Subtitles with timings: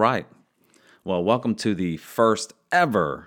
[0.00, 0.26] right.
[1.04, 3.26] Well, welcome to the first ever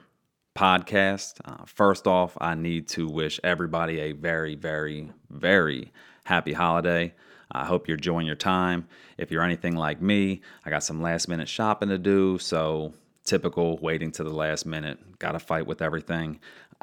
[0.55, 1.35] podcast.
[1.45, 5.91] Uh, first off, I need to wish everybody a very, very, very
[6.23, 7.13] happy holiday.
[7.51, 8.87] I hope you're enjoying your time.
[9.19, 12.39] If you're anything like me, I got some last minute shopping to do.
[12.39, 16.39] So, typical waiting to the last minute, got to fight with everything.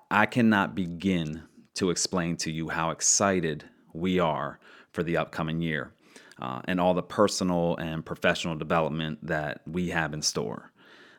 [0.09, 1.43] I cannot begin
[1.75, 4.61] to explain to you how excited we are
[4.93, 5.93] for the upcoming year
[6.41, 10.73] uh, and all the personal and professional development that we have in store.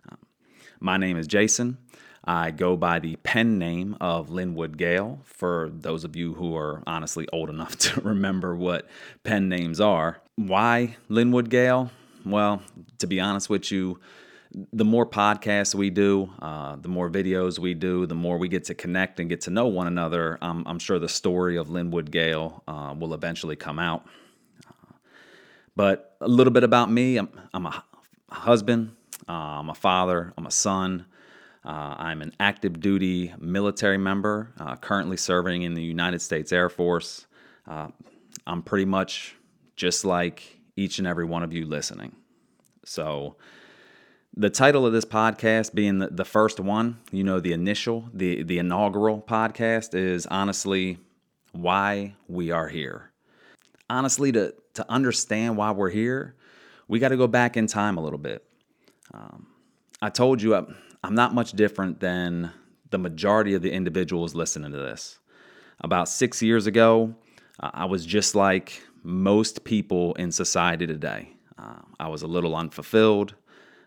[0.09, 0.17] Um,
[0.79, 1.77] my name is Jason.
[2.23, 5.21] I go by the pen name of Linwood Gale.
[5.25, 8.87] For those of you who are honestly old enough to remember what
[9.23, 11.91] pen names are, why Linwood Gale?
[12.25, 12.61] Well,
[12.99, 13.99] to be honest with you,
[14.73, 18.65] the more podcasts we do, uh, the more videos we do, the more we get
[18.65, 20.37] to connect and get to know one another.
[20.41, 24.05] Um, I'm sure the story of Linwood Gale uh, will eventually come out.
[25.71, 27.83] Uh, but a little bit about me I'm, I'm a
[28.29, 28.95] husband,
[29.27, 31.05] uh, I'm a father, I'm a son.
[31.63, 36.69] Uh, I'm an active duty military member, uh, currently serving in the United States Air
[36.69, 37.27] Force.
[38.47, 39.35] I'm pretty much
[39.75, 42.15] just like each and every one of you listening.
[42.85, 43.35] So,
[44.35, 48.43] the title of this podcast being the, the first one, you know, the initial, the,
[48.43, 50.97] the inaugural podcast is honestly
[51.51, 53.10] why we are here.
[53.91, 56.35] Honestly, to, to understand why we're here,
[56.87, 58.43] we got to go back in time a little bit.
[59.13, 59.47] Um,
[60.01, 62.51] I told you I'm, I'm not much different than
[62.89, 65.19] the majority of the individuals listening to this.
[65.81, 67.15] About six years ago,
[67.59, 71.33] uh, I was just like most people in society today.
[71.57, 73.35] Uh, I was a little unfulfilled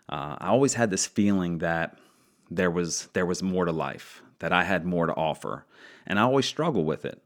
[0.09, 1.97] uh, I always had this feeling that
[2.51, 5.65] there was there was more to life, that I had more to offer,
[6.05, 7.21] and I always struggled with it.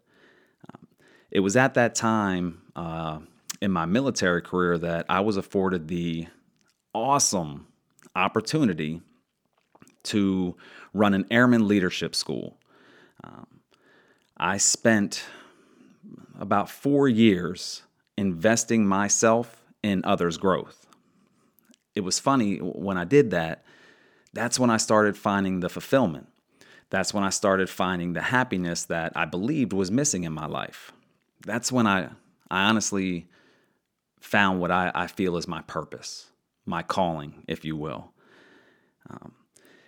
[1.31, 3.19] It was at that time uh,
[3.61, 6.27] in my military career that I was afforded the
[6.93, 7.67] awesome
[8.15, 9.01] opportunity
[10.03, 10.55] to
[10.93, 12.57] run an airman leadership school.
[13.23, 13.45] Um,
[14.37, 15.25] I spent
[16.39, 17.83] about four years
[18.17, 20.87] investing myself in others' growth
[21.95, 23.63] it was funny when I did that.
[24.33, 26.27] That's when I started finding the fulfillment.
[26.89, 30.91] That's when I started finding the happiness that I believed was missing in my life.
[31.45, 32.09] That's when I,
[32.49, 33.27] I honestly
[34.19, 36.27] found what I, I feel is my purpose,
[36.65, 38.11] my calling, if you will.
[39.09, 39.33] Um,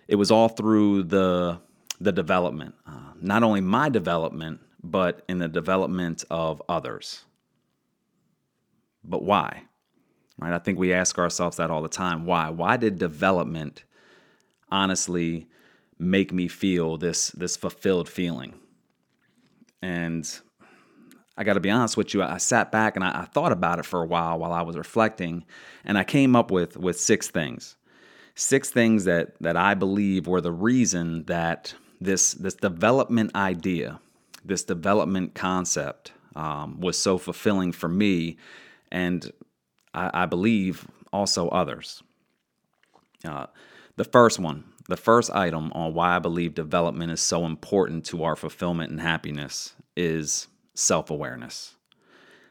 [0.08, 1.60] it was all through the
[2.00, 7.24] the development, uh, not only my development, but in the development of others.
[9.04, 9.62] But why?
[10.42, 10.52] right?
[10.52, 12.26] I think we ask ourselves that all the time.
[12.26, 12.50] Why?
[12.50, 13.84] Why did development
[14.70, 15.48] honestly
[15.98, 18.54] make me feel this this fulfilled feeling?
[19.80, 20.28] And
[21.36, 22.22] I got to be honest with you.
[22.22, 24.76] I sat back and I, I, thought about it for a while while I was
[24.76, 25.44] reflecting,
[25.84, 27.76] and I came up with with six things,
[28.34, 34.00] six things that that I believe were the reason that this this development idea,
[34.44, 38.36] this development concept, um, was so fulfilling for me,
[38.90, 39.32] and
[39.94, 42.02] I, I believe also others.
[43.24, 43.46] Uh,
[43.96, 48.24] the first one, the first item on why I believe development is so important to
[48.24, 51.76] our fulfillment and happiness is self awareness.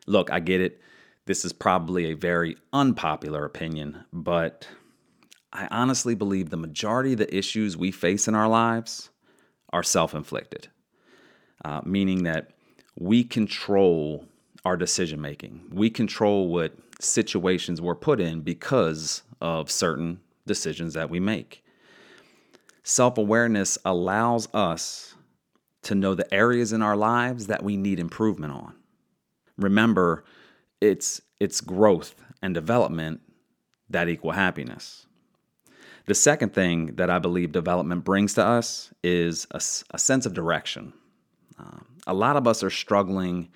[0.08, 0.82] Look, I get it.
[1.26, 4.68] This is probably a very unpopular opinion, but
[5.54, 9.10] I honestly believe the majority of the issues we face in our lives
[9.72, 10.68] are self inflicted,
[11.64, 12.52] uh, meaning that
[13.00, 14.26] we control
[14.66, 15.62] our decision making.
[15.72, 21.64] We control what situations we're put in because of certain decisions that we make.
[22.84, 25.11] Self awareness allows us
[25.84, 28.76] to know the areas in our lives that we need improvement on.
[29.58, 30.24] Remember,
[30.80, 33.22] it's, it's growth and development
[33.90, 35.06] that equal happiness.
[36.06, 39.62] The second thing that I believe development brings to us is a,
[39.92, 40.94] a sense of direction.
[41.60, 43.50] Um, a lot of us are struggling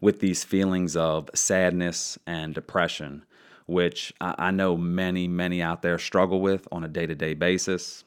[0.00, 3.24] with these feelings of sadness and depression,
[3.66, 8.02] which I, know many, many out there struggle with on a day to day basis.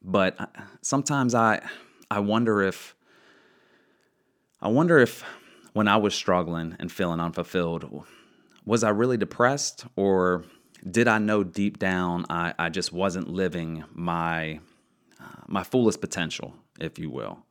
[0.00, 0.38] But
[0.80, 1.60] sometimes I,
[2.10, 2.96] I wonder if,
[4.60, 5.22] I wonder if
[5.72, 8.04] when I was struggling and feeling unfulfilled,
[8.64, 10.44] was I really depressed or
[10.90, 14.60] did I know deep down I, I just wasn't living my
[15.20, 17.44] uh, my fullest potential, if you will?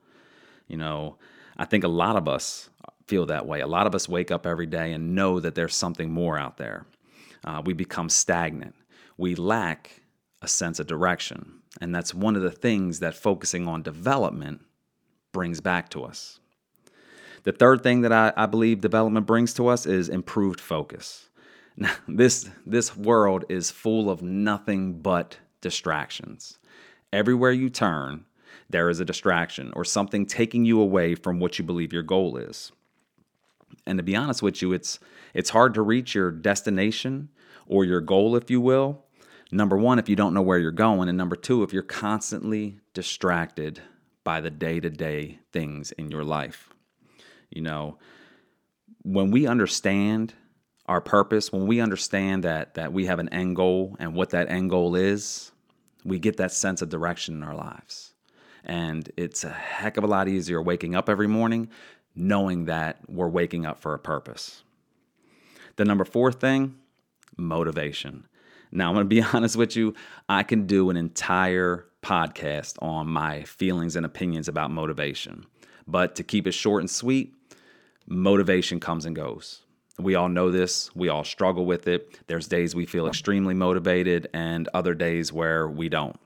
[0.67, 1.17] You know,
[1.57, 2.69] I think a lot of us
[3.07, 3.61] feel that way.
[3.61, 6.57] A lot of us wake up every day and know that there's something more out
[6.57, 6.85] there.
[7.43, 8.75] Uh, we become stagnant.
[9.17, 10.01] We lack
[10.41, 11.58] a sense of direction.
[11.79, 14.61] And that's one of the things that focusing on development
[15.31, 16.39] brings back to us.
[17.43, 21.25] The third thing that I, I believe development brings to us is improved focus.
[21.77, 26.59] Now, this this world is full of nothing but distractions.
[27.13, 28.25] Everywhere you turn,
[28.69, 32.35] there is a distraction or something taking you away from what you believe your goal
[32.35, 32.73] is.
[33.85, 34.99] And to be honest with you, it's
[35.33, 37.29] it's hard to reach your destination
[37.65, 39.05] or your goal if you will.
[39.51, 42.79] Number 1 if you don't know where you're going and number 2 if you're constantly
[42.93, 43.81] distracted
[44.23, 46.69] by the day-to-day things in your life.
[47.49, 47.97] You know,
[49.01, 50.35] when we understand
[50.85, 54.49] our purpose, when we understand that that we have an end goal and what that
[54.49, 55.51] end goal is,
[56.03, 58.13] we get that sense of direction in our lives.
[58.63, 61.69] And it's a heck of a lot easier waking up every morning
[62.15, 64.63] knowing that we're waking up for a purpose.
[65.77, 66.75] The number four thing,
[67.37, 68.27] motivation.
[68.71, 69.93] Now, I'm going to be honest with you,
[70.27, 75.45] I can do an entire podcast on my feelings and opinions about motivation.
[75.87, 77.33] But to keep it short and sweet,
[78.07, 79.61] motivation comes and goes.
[79.97, 80.95] We all know this.
[80.95, 82.19] We all struggle with it.
[82.27, 86.17] There's days we feel extremely motivated and other days where we don't.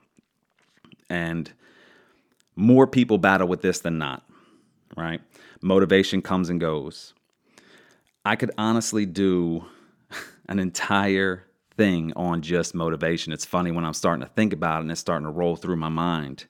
[1.09, 1.51] And
[2.55, 4.23] more people battle with this than not,
[4.95, 5.21] right?
[5.61, 7.13] Motivation comes and goes.
[8.25, 9.65] I could honestly do
[10.49, 11.47] an entire
[11.77, 13.33] thing on just motivation.
[13.33, 15.77] It's funny when I'm starting to think about it and it's starting to roll through
[15.77, 16.45] my mind.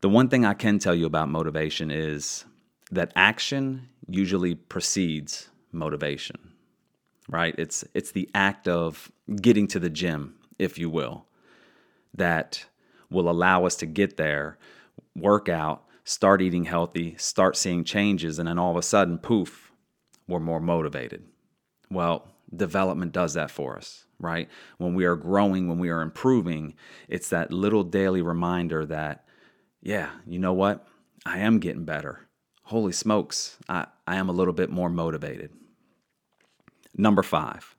[0.00, 2.44] The one thing I can tell you about motivation is
[2.90, 6.52] that action usually precedes motivation.
[7.28, 7.54] Right?
[7.56, 11.26] It's it's the act of getting to the gym, if you will,
[12.12, 12.66] that
[13.10, 14.58] will allow us to get there,
[15.16, 19.72] work out, start eating healthy, start seeing changes, and then all of a sudden, poof,
[20.28, 21.24] we're more motivated.
[21.90, 24.48] Well, development does that for us, right?
[24.78, 26.74] When we are growing, when we are improving,
[27.08, 29.24] it's that little daily reminder that,
[29.82, 30.86] yeah, you know what?
[31.26, 32.20] I am getting better.
[32.64, 35.52] Holy smokes, I, I am a little bit more motivated.
[36.96, 37.76] Number five,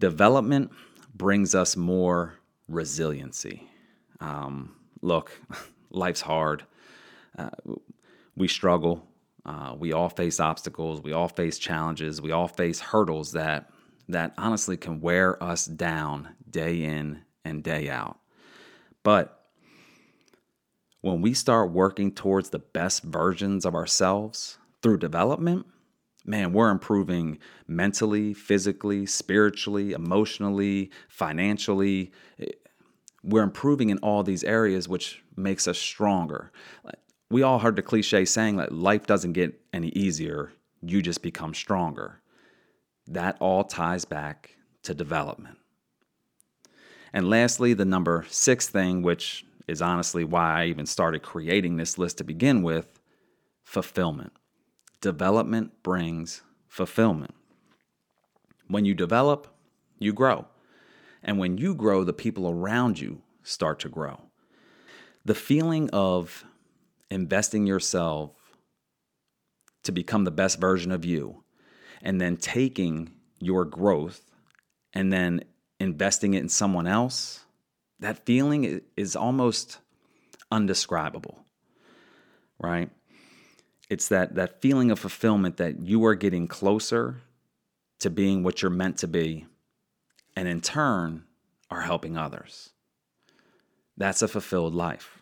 [0.00, 0.72] development
[1.14, 2.34] brings us more
[2.68, 3.68] resiliency.
[4.20, 5.32] Um, look,
[5.90, 6.64] life's hard.
[7.38, 7.50] Uh,
[8.36, 9.06] we struggle.
[9.46, 11.02] Uh, we all face obstacles.
[11.02, 12.20] We all face challenges.
[12.20, 13.70] We all face hurdles that
[14.08, 18.18] that honestly can wear us down day in and day out.
[19.02, 19.40] But
[21.00, 25.66] when we start working towards the best versions of ourselves through development,
[26.24, 32.12] man, we're improving mentally, physically, spiritually, emotionally, financially.
[33.22, 36.50] We're improving in all these areas, which makes us stronger.
[37.30, 41.52] We all heard the cliche saying that life doesn't get any easier, you just become
[41.52, 42.20] stronger.
[43.06, 45.58] That all ties back to development.
[47.12, 51.96] And lastly, the number six thing, which is honestly why I even started creating this
[51.96, 53.00] list to begin with
[53.62, 54.32] fulfillment.
[55.00, 57.34] Development brings fulfillment.
[58.68, 59.46] When you develop,
[59.98, 60.46] you grow.
[61.22, 64.20] And when you grow, the people around you start to grow.
[65.24, 66.44] The feeling of
[67.10, 68.32] investing yourself
[69.84, 71.43] to become the best version of you
[72.02, 74.22] and then taking your growth
[74.92, 75.44] and then
[75.80, 77.44] investing it in someone else,
[78.00, 79.78] that feeling is almost
[80.50, 81.44] undescribable,
[82.58, 82.90] right?
[83.90, 87.20] It's that, that feeling of fulfillment that you are getting closer
[88.00, 89.46] to being what you're meant to be,
[90.36, 91.24] and in turn,
[91.70, 92.70] are helping others.
[93.96, 95.18] That's a fulfilled life.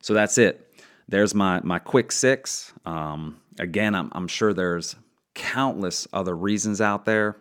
[0.00, 0.71] So that's it.
[1.08, 2.72] There's my, my quick six.
[2.86, 4.96] Um, again, I'm, I'm sure there's
[5.34, 7.36] countless other reasons out there.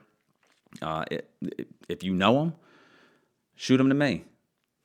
[0.81, 2.53] Uh, it, it, if you know them,
[3.55, 4.25] shoot them to me.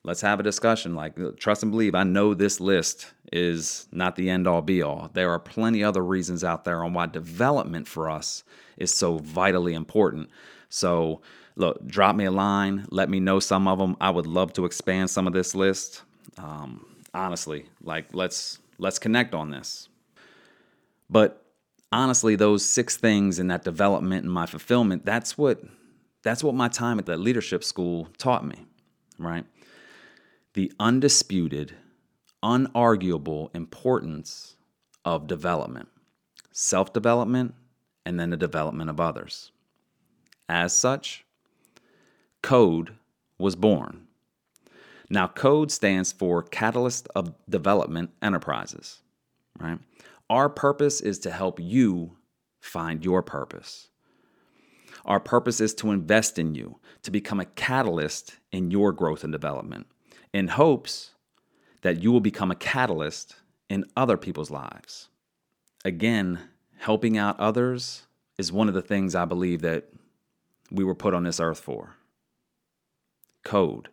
[0.04, 0.94] Let's have a discussion.
[0.94, 5.10] Like, trust and believe, I know this list is not the end all be all.
[5.12, 8.44] There are plenty other reasons out there on why development for us
[8.76, 10.30] is so vitally important.
[10.68, 11.22] So,
[11.56, 12.86] look, drop me a line.
[12.90, 13.96] Let me know some of them.
[14.00, 16.02] I would love to expand some of this list.
[16.38, 19.88] Um, honestly, like let's let's connect on this.
[21.08, 21.44] But
[21.92, 25.62] honestly, those six things and that development and my fulfillment, that's what
[26.22, 28.66] that's what my time at the leadership school taught me,
[29.18, 29.44] right?
[30.54, 31.74] The undisputed,
[32.42, 34.56] unarguable importance
[35.04, 35.88] of development,
[36.50, 37.54] self-development,
[38.04, 39.52] and then the development of others.
[40.48, 41.24] As such,
[42.42, 42.96] Code
[43.38, 44.05] was born
[45.08, 49.02] now, CODE stands for Catalyst of Development Enterprises,
[49.60, 49.78] right?
[50.28, 52.16] Our purpose is to help you
[52.58, 53.88] find your purpose.
[55.04, 59.32] Our purpose is to invest in you, to become a catalyst in your growth and
[59.32, 59.86] development,
[60.32, 61.12] in hopes
[61.82, 63.36] that you will become a catalyst
[63.68, 65.08] in other people's lives.
[65.84, 66.40] Again,
[66.78, 68.06] helping out others
[68.38, 69.84] is one of the things I believe that
[70.72, 71.94] we were put on this earth for
[73.44, 73.88] code.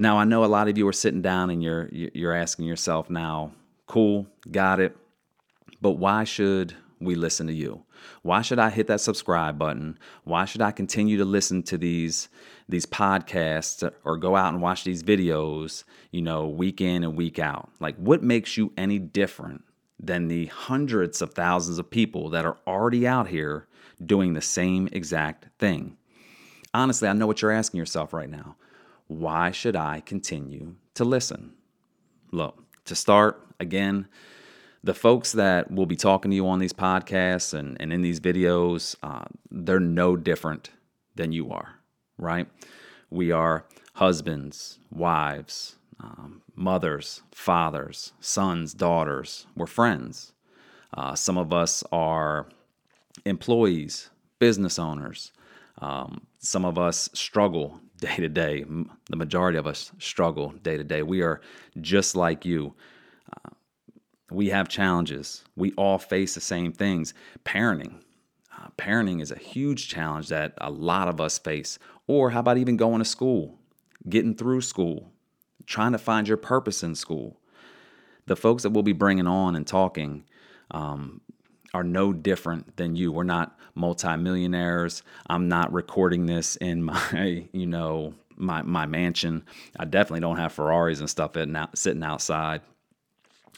[0.00, 3.10] Now I know a lot of you are sitting down and you're you're asking yourself
[3.10, 3.52] now,
[3.86, 4.96] cool, got it.
[5.82, 7.82] But why should we listen to you?
[8.22, 9.98] Why should I hit that subscribe button?
[10.24, 12.30] Why should I continue to listen to these
[12.66, 17.38] these podcasts or go out and watch these videos, you know, week in and week
[17.38, 17.68] out?
[17.78, 19.64] Like what makes you any different
[20.02, 23.66] than the hundreds of thousands of people that are already out here
[24.02, 25.98] doing the same exact thing?
[26.72, 28.56] Honestly, I know what you're asking yourself right now
[29.10, 31.54] why should I continue to listen?
[32.30, 34.06] Look, to start, again,
[34.84, 38.20] the folks that will be talking to you on these podcasts and, and in these
[38.20, 40.70] videos, uh, they're no different
[41.16, 41.80] than you are,
[42.18, 42.46] right?
[43.10, 43.64] We are
[43.94, 49.44] husbands, wives, um, mothers, fathers, sons, daughters.
[49.56, 50.34] We're friends.
[50.96, 52.46] Uh, some of us are
[53.24, 55.32] employees, business owners.
[55.78, 58.64] Um, some of us struggle day to day.
[59.08, 61.02] The majority of us struggle day to day.
[61.02, 61.40] We are
[61.80, 62.74] just like you.
[63.32, 63.50] Uh,
[64.30, 65.44] we have challenges.
[65.56, 67.14] We all face the same things.
[67.44, 68.00] Parenting.
[68.56, 71.78] Uh, parenting is a huge challenge that a lot of us face.
[72.06, 73.58] Or how about even going to school,
[74.08, 75.12] getting through school,
[75.66, 77.38] trying to find your purpose in school?
[78.26, 80.24] The folks that we'll be bringing on and talking,
[80.70, 81.20] um,
[81.74, 83.12] are no different than you.
[83.12, 85.02] We're not multimillionaires.
[85.28, 89.44] I'm not recording this in my, you know, my my mansion.
[89.78, 91.36] I definitely don't have Ferraris and stuff
[91.74, 92.62] sitting outside.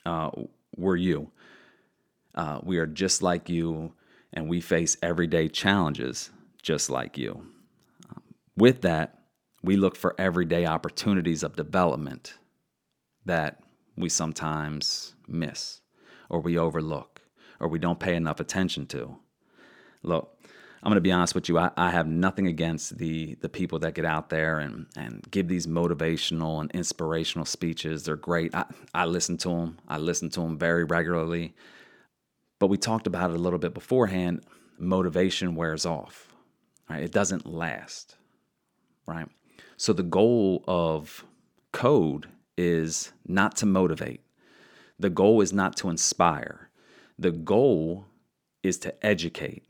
[0.05, 0.31] Uh,
[0.77, 1.31] we're you.
[2.35, 3.93] Uh, we are just like you,
[4.33, 6.31] and we face everyday challenges
[6.63, 7.47] just like you.
[8.57, 9.19] With that,
[9.63, 12.35] we look for everyday opportunities of development
[13.25, 13.63] that
[13.97, 15.81] we sometimes miss
[16.29, 17.12] or we overlook
[17.63, 19.17] or we don't pay enough attention to.
[20.03, 20.37] Look,
[20.83, 21.59] I'm going to be honest with you.
[21.59, 25.47] I, I, have nothing against the the people that get out there and and give
[25.47, 28.03] these motivational and inspirational speeches.
[28.03, 28.53] They're great.
[28.53, 29.79] I, I listen to them.
[29.89, 31.55] I listen to them very regularly.
[32.59, 34.45] But we talked about it a little bit beforehand.
[34.77, 36.33] Motivation wears off.
[36.91, 37.05] Right?
[37.05, 38.17] It doesn't last.
[39.07, 39.29] Right.
[39.77, 41.25] So the goal of
[41.71, 42.29] code
[42.59, 44.21] is not to motivate.
[44.99, 46.71] The goal is not to inspire.
[47.19, 48.07] The goal
[48.63, 49.65] is to educate.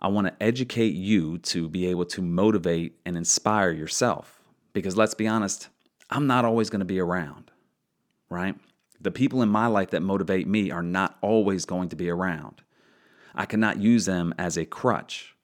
[0.00, 4.40] I want to educate you to be able to motivate and inspire yourself.
[4.72, 5.68] Because let's be honest,
[6.10, 7.50] I'm not always going to be around,
[8.28, 8.54] right?
[9.00, 12.62] The people in my life that motivate me are not always going to be around.
[13.34, 15.34] I cannot use them as a crutch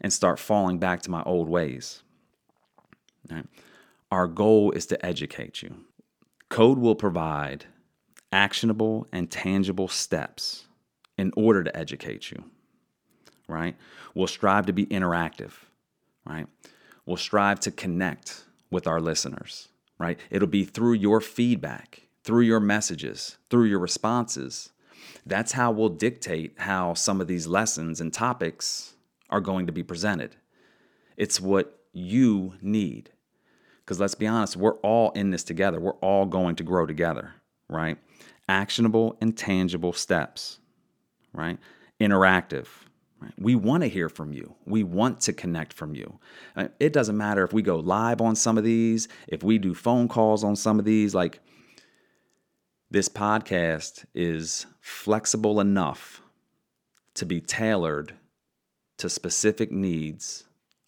[0.00, 2.02] and start falling back to my old ways.
[3.30, 3.46] Right?
[4.10, 5.84] Our goal is to educate you.
[6.48, 7.66] Code will provide
[8.32, 10.66] actionable and tangible steps
[11.16, 12.44] in order to educate you,
[13.46, 13.76] right?
[14.14, 15.52] We'll strive to be interactive,
[16.24, 16.46] right?
[17.06, 19.68] We'll strive to connect with our listeners,
[19.98, 20.18] right?
[20.30, 24.70] It'll be through your feedback, through your messages, through your responses.
[25.24, 28.94] That's how we'll dictate how some of these lessons and topics
[29.30, 30.36] are going to be presented.
[31.16, 33.10] It's what you need.
[33.84, 35.80] Because let's be honest, we're all in this together.
[35.80, 37.34] We're all going to grow together,
[37.68, 37.98] right?
[38.48, 40.58] actionable and tangible steps,
[41.32, 41.58] right?
[42.00, 42.66] Interactive.
[43.20, 43.32] Right?
[43.36, 44.54] We want to hear from you.
[44.64, 46.18] We want to connect from you.
[46.56, 49.74] Uh, it doesn't matter if we go live on some of these, if we do
[49.74, 51.14] phone calls on some of these.
[51.14, 51.40] Like,
[52.90, 56.22] this podcast is flexible enough
[57.14, 58.14] to be tailored
[58.98, 60.44] to specific needs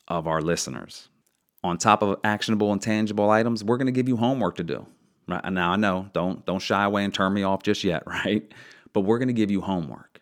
[0.07, 1.09] of our listeners.
[1.63, 4.87] On top of actionable and tangible items, we're going to give you homework to do.
[5.31, 8.53] Right now, I know don't don't shy away and turn me off just yet, right?
[8.93, 10.21] But we're going to give you homework.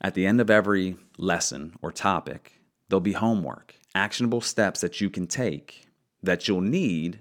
[0.00, 5.10] At the end of every lesson or topic, there'll be homework, actionable steps that you
[5.10, 5.86] can take
[6.22, 7.18] that you'll need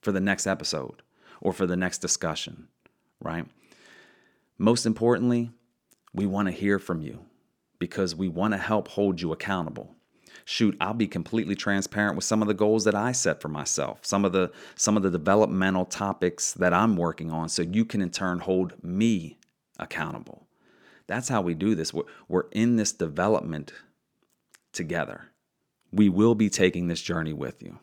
[0.00, 1.02] for the next episode
[1.40, 2.68] or for the next discussion,
[3.20, 3.46] right?
[4.58, 5.50] Most importantly,
[6.12, 7.20] we want to hear from you
[7.78, 9.94] because we want to help hold you accountable
[10.48, 13.98] shoot, I'll be completely transparent with some of the goals that I set for myself,
[14.02, 18.00] some of the some of the developmental topics that I'm working on so you can
[18.00, 19.36] in turn hold me
[19.78, 20.46] accountable.
[21.06, 21.92] That's how we do this.
[21.92, 23.74] We're, we're in this development
[24.72, 25.26] together.
[25.92, 27.78] We will be taking this journey with you,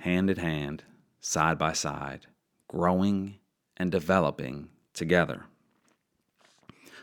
[0.00, 0.84] hand in hand,
[1.22, 2.26] side by side,
[2.68, 3.36] growing
[3.78, 5.44] and developing together.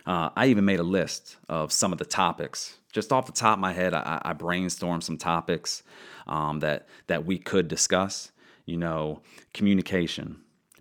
[0.05, 3.57] Uh, I even made a list of some of the topics just off the top
[3.57, 5.83] of my head, I, I brainstormed some topics
[6.27, 8.31] um, that that we could discuss.
[8.65, 9.21] You know,
[9.53, 10.37] communication,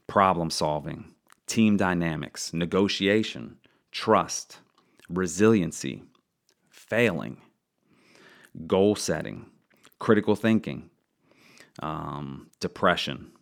[0.07, 1.13] problem solving,
[1.47, 3.57] team dynamics, negotiation,
[3.91, 4.61] trust,
[5.11, 6.05] resiliency,
[6.71, 7.39] failing,
[8.69, 9.47] goal setting,
[9.99, 10.91] critical thinking,
[11.83, 13.33] um, depression,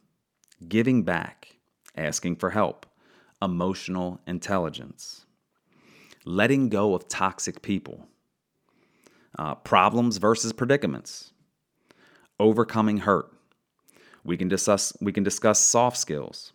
[0.67, 1.57] giving back,
[1.95, 2.87] asking for help,
[3.43, 5.27] emotional intelligence,
[6.25, 8.09] letting go of toxic people,
[9.39, 11.33] uh, problems versus predicaments,
[12.39, 13.31] overcoming hurt.
[14.25, 16.53] We can discuss we can discuss soft skills.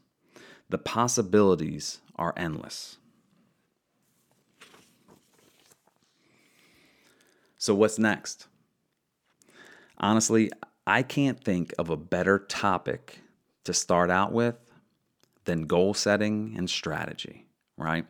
[0.69, 2.97] The possibilities are endless.
[7.57, 8.47] So what's next?
[9.97, 10.51] Honestly,
[10.85, 13.19] I can't think of a better topic
[13.65, 14.55] to start out with
[15.45, 17.45] than goal setting and strategy,
[17.77, 18.05] right?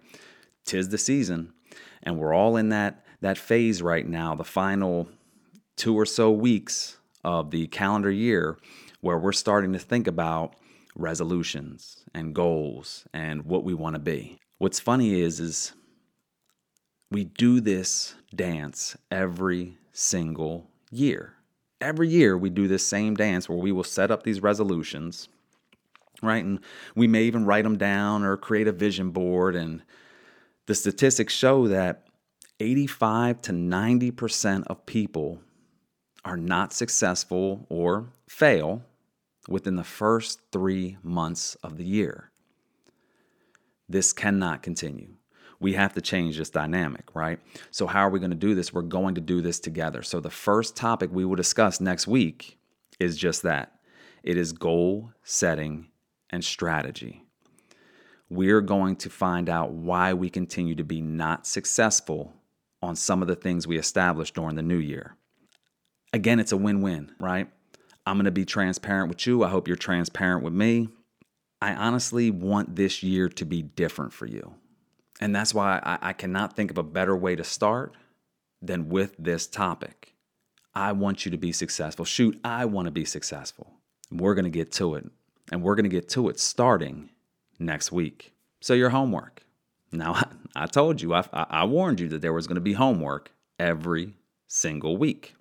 [0.66, 1.54] Tis the season,
[2.04, 5.10] and we're all in that that phase right now, the final
[5.76, 8.58] two or so weeks of the calendar year
[9.02, 10.56] where we're starting to think about
[10.96, 14.38] resolutions and goals and what we want to be.
[14.58, 15.74] What's funny is is
[17.12, 21.34] we do this dance every single year.
[21.80, 25.30] Every year we do this same dance where we will set up these resolutions,
[26.24, 26.44] right?
[26.44, 26.60] And
[26.96, 29.84] we may even write them down or create a vision board and
[30.66, 32.07] the statistics show that
[32.60, 35.42] 85 to 90% of people
[36.26, 38.82] are not successful or fail
[39.48, 42.32] within the first three months of the year.
[43.88, 45.14] This cannot continue.
[45.60, 47.40] We have to change this dynamic, right?
[47.72, 48.74] So, how are we going to do this?
[48.74, 50.04] We're going to do this together.
[50.04, 52.60] So, the first topic we will discuss next week
[53.00, 53.80] is just that
[54.24, 55.88] it is goal setting
[56.30, 57.24] and strategy.
[58.30, 62.34] We're going to find out why we continue to be not successful
[62.82, 65.16] on some of the things we established during the new year.
[66.14, 67.50] Again, it's a win win, right?
[68.06, 69.44] I'm going to be transparent with you.
[69.44, 70.90] I hope you're transparent with me.
[71.62, 74.56] I honestly want this year to be different for you.
[75.20, 77.96] And that's why I, I, cannot think of a better way to start
[78.62, 80.14] than with this topic.
[80.76, 82.06] I want you to be successful.
[82.06, 83.74] Shoot, I want to be successful.
[84.12, 85.10] We're going to get to it.
[85.52, 87.10] And we're going to get to it starting
[87.58, 88.34] next week.
[88.62, 89.37] So, your homework.
[89.92, 90.22] Now,
[90.56, 94.14] I, told you, I, I warned you that there was going to be homework every
[94.48, 95.34] single week.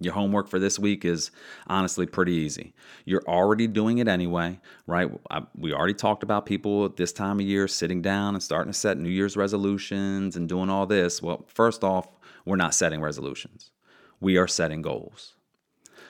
[0.00, 1.30] Your homework for this week is
[1.68, 2.74] honestly pretty easy.
[3.04, 5.10] You're already doing it anyway, right?
[5.30, 8.72] I, we already talked about people at this time of year sitting down and starting
[8.72, 11.22] to set New Year's resolutions and doing all this.
[11.22, 12.08] Well, first off,
[12.44, 13.70] we're not setting resolutions,
[14.20, 15.34] we are setting goals.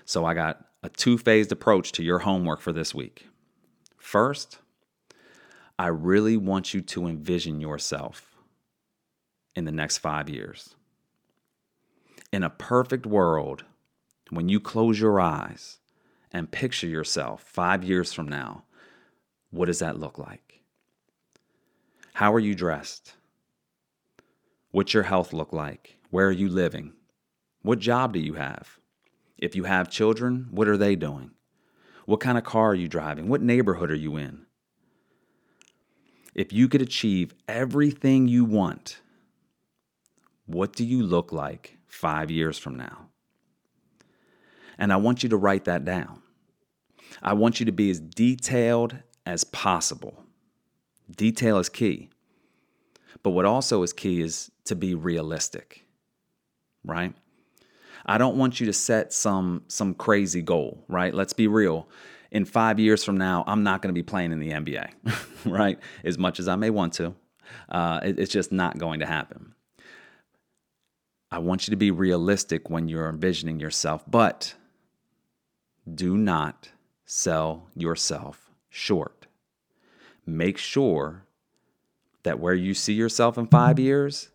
[0.06, 3.28] So I got a two phased approach to your homework for this week.
[3.96, 4.58] First,
[5.78, 8.36] I really want you to envision yourself
[9.56, 10.76] in the next five years.
[12.32, 13.64] In a perfect world,
[14.30, 15.78] when you close your eyes
[16.32, 18.64] and picture yourself five years from now,
[19.50, 20.60] what does that look like?
[22.14, 23.14] How are you dressed?
[24.70, 25.96] What's your health look like?
[26.10, 26.92] Where are you living?
[27.62, 28.78] What job do you have?
[29.38, 31.32] If you have children, what are they doing?
[32.06, 33.28] What kind of car are you driving?
[33.28, 34.43] What neighborhood are you in?
[36.34, 39.00] If you could achieve everything you want,
[40.46, 43.08] what do you look like five years from now?
[44.78, 46.22] And I want you to write that down.
[47.22, 50.24] I want you to be as detailed as possible.
[51.14, 52.10] Detail is key.
[53.22, 55.84] But what also is key is to be realistic,
[56.84, 57.14] right?
[58.04, 61.14] I don't want you to set some some crazy goal, right?
[61.14, 61.88] Let's be real.
[62.34, 64.90] In 5 years from now, I'm not going to be playing in the NBA,
[65.46, 65.78] right?
[66.04, 67.14] As much as I may want to.
[67.68, 69.54] Uh, it, it's just not going to happen.
[71.30, 74.54] I want you to be realistic when you're envisioning yourself, but
[75.92, 76.70] do not
[77.06, 79.26] sell yourself short.
[80.26, 81.24] Make sure
[82.22, 84.30] that where you see yourself in five years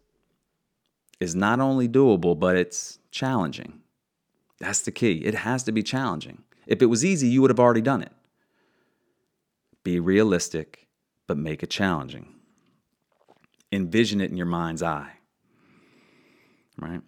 [1.19, 3.81] is not only doable, but it's challenging.
[4.59, 5.23] That's the key.
[5.25, 6.43] It has to be challenging.
[6.69, 8.11] If it was easy, you would have already done it.
[9.83, 10.87] Be realistic,
[11.25, 12.35] but make it challenging.
[13.71, 15.13] Envision it in your mind's eye.
[16.77, 17.01] Right?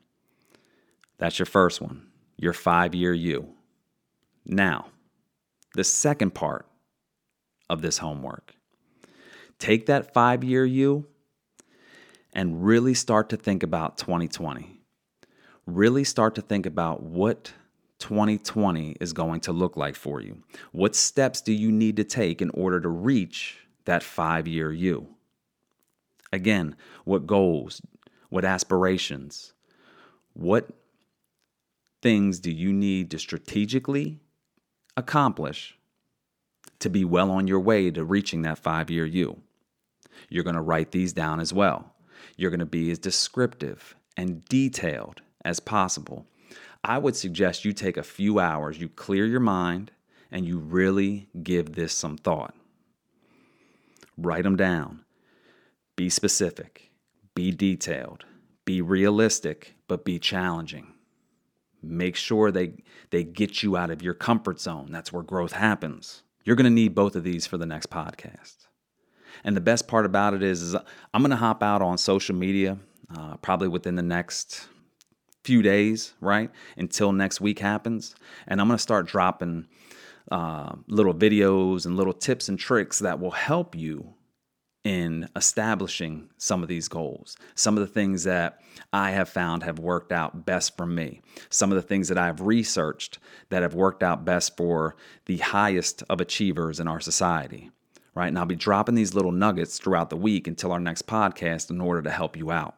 [1.19, 3.49] That's your first one, your five year you.
[4.45, 4.87] Now,
[5.75, 6.65] the second part
[7.69, 8.55] of this homework
[9.59, 11.05] take that five year you
[12.33, 14.81] and really start to think about 2020.
[15.67, 17.53] Really start to think about what
[18.01, 20.43] 2020 is going to look like for you.
[20.71, 25.07] What steps do you need to take in order to reach that five year you?
[26.33, 27.81] Again, what goals,
[28.29, 29.53] what aspirations,
[30.33, 30.69] what
[32.01, 34.19] things do you need to strategically
[34.97, 35.77] accomplish
[36.79, 39.39] to be well on your way to reaching that five year you.
[40.29, 41.93] You're going to write these down as well.
[42.37, 46.25] You're going to be as descriptive and detailed as possible.
[46.83, 49.91] I would suggest you take a few hours, you clear your mind,
[50.31, 52.55] and you really give this some thought.
[54.17, 55.03] Write them down.
[55.95, 56.91] Be specific,
[57.35, 58.25] be detailed,
[58.65, 60.93] be realistic, but be challenging.
[61.83, 62.73] Make sure they,
[63.09, 64.87] they get you out of your comfort zone.
[64.91, 66.23] That's where growth happens.
[66.43, 68.67] You're going to need both of these for the next podcast.
[69.43, 72.35] And the best part about it is, is I'm going to hop out on social
[72.35, 72.77] media
[73.15, 74.67] uh, probably within the next
[75.43, 76.49] few days, right?
[76.77, 78.15] Until next week happens.
[78.47, 79.67] And I'm going to start dropping
[80.31, 84.13] uh, little videos and little tips and tricks that will help you
[84.83, 87.37] in establishing some of these goals.
[87.53, 91.21] Some of the things that I have found have worked out best for me.
[91.49, 96.03] Some of the things that I've researched that have worked out best for the highest
[96.09, 97.69] of achievers in our society.
[98.13, 98.27] Right.
[98.27, 101.79] And I'll be dropping these little nuggets throughout the week until our next podcast in
[101.79, 102.75] order to help you out.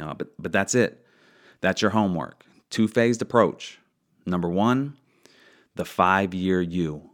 [0.00, 1.03] Uh, but, but that's it.
[1.64, 2.44] That's your homework.
[2.68, 3.78] Two phased approach.
[4.26, 4.98] Number one,
[5.76, 7.08] the five year you.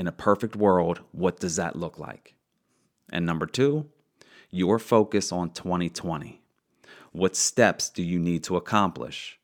[0.00, 2.34] In a perfect world, what does that look like?
[3.12, 3.86] And number two,
[4.50, 6.42] your focus on 2020.
[7.12, 9.38] What steps do you need to accomplish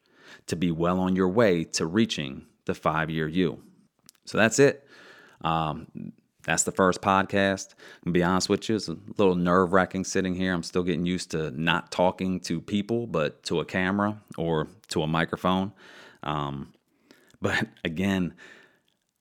[0.49, 3.63] to be well on your way to reaching the five year you?
[4.25, 4.85] So that's it.
[5.43, 6.13] Um,
[6.45, 7.75] that's the first podcast.
[8.05, 10.53] To be honest with you, it's a little nerve wracking sitting here.
[10.53, 15.03] I'm still getting used to not talking to people, but to a camera or to
[15.03, 15.73] a microphone.
[16.23, 16.73] Um,
[17.41, 18.35] but again,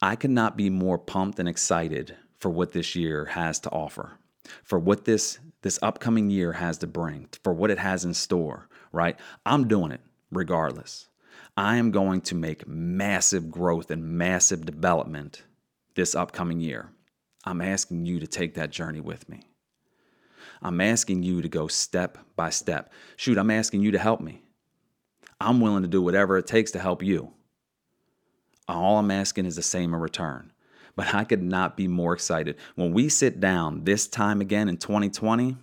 [0.01, 4.13] I could not be more pumped and excited for what this year has to offer,
[4.63, 8.69] for what this this upcoming year has to bring, for what it has in store,
[8.93, 9.19] right?
[9.45, 9.99] I'm doing it
[10.31, 11.09] regardless.
[11.57, 15.43] I am going to make massive growth and massive development
[15.95, 16.91] this upcoming year.
[17.45, 19.41] I'm asking you to take that journey with me.
[20.61, 22.91] I'm asking you to go step by step.
[23.15, 24.43] Shoot, I'm asking you to help me.
[25.39, 27.31] I'm willing to do whatever it takes to help you.
[28.67, 30.51] All I'm asking is the same in return.
[30.95, 32.57] But I could not be more excited.
[32.75, 35.55] When we sit down this time again in 2020,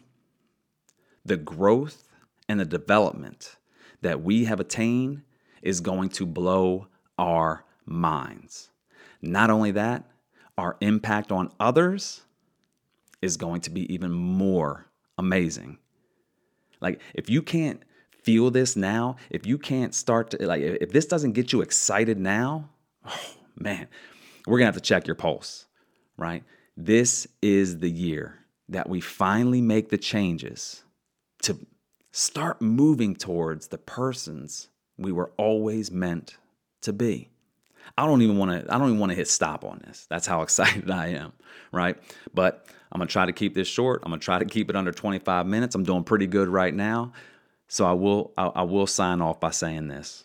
[1.24, 2.08] the growth
[2.48, 3.56] and the development
[4.00, 5.22] that we have attained
[5.60, 6.86] is going to blow
[7.18, 8.70] our minds.
[9.20, 10.04] Not only that,
[10.58, 12.22] our impact on others
[13.22, 14.86] is going to be even more
[15.18, 15.78] amazing.
[16.80, 17.82] Like, if you can't
[18.22, 22.18] feel this now, if you can't start to, like, if this doesn't get you excited
[22.18, 22.70] now,
[23.04, 23.88] oh man,
[24.46, 25.66] we're gonna have to check your pulse,
[26.16, 26.44] right?
[26.76, 30.82] This is the year that we finally make the changes
[31.42, 31.58] to
[32.12, 36.36] start moving towards the persons we were always meant
[36.82, 37.30] to be.
[37.96, 40.06] I don't even want to I don't even want to hit stop on this.
[40.08, 41.32] That's how excited I am,
[41.72, 41.96] right?
[42.34, 44.02] But I'm going to try to keep this short.
[44.04, 45.74] I'm going to try to keep it under 25 minutes.
[45.74, 47.12] I'm doing pretty good right now.
[47.68, 50.24] So I will I, I will sign off by saying this.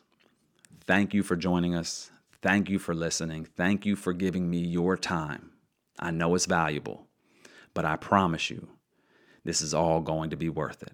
[0.85, 2.11] Thank you for joining us.
[2.41, 3.45] Thank you for listening.
[3.45, 5.51] Thank you for giving me your time.
[5.99, 7.05] I know it's valuable,
[7.73, 8.67] but I promise you,
[9.43, 10.93] this is all going to be worth it.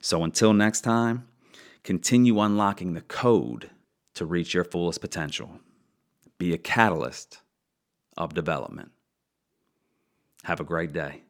[0.00, 1.26] So until next time,
[1.82, 3.70] continue unlocking the code
[4.14, 5.60] to reach your fullest potential.
[6.38, 7.38] Be a catalyst
[8.16, 8.92] of development.
[10.44, 11.22] Have a great day.